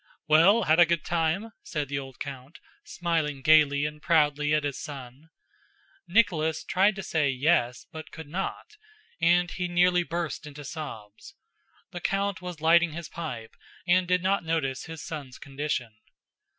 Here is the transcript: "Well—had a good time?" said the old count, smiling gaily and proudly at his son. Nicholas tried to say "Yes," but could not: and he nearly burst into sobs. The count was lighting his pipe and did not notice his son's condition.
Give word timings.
"Well—had 0.27 0.79
a 0.79 0.87
good 0.87 1.05
time?" 1.05 1.51
said 1.61 1.87
the 1.87 1.99
old 1.99 2.17
count, 2.19 2.57
smiling 2.83 3.43
gaily 3.43 3.85
and 3.85 4.01
proudly 4.01 4.51
at 4.51 4.63
his 4.63 4.79
son. 4.81 5.29
Nicholas 6.07 6.63
tried 6.63 6.95
to 6.95 7.03
say 7.03 7.29
"Yes," 7.29 7.85
but 7.91 8.09
could 8.09 8.27
not: 8.27 8.77
and 9.21 9.51
he 9.51 9.67
nearly 9.67 10.01
burst 10.01 10.47
into 10.47 10.63
sobs. 10.65 11.35
The 11.91 12.01
count 12.01 12.41
was 12.41 12.61
lighting 12.61 12.93
his 12.93 13.09
pipe 13.09 13.55
and 13.85 14.07
did 14.07 14.23
not 14.23 14.43
notice 14.43 14.85
his 14.85 15.03
son's 15.03 15.37
condition. 15.37 15.93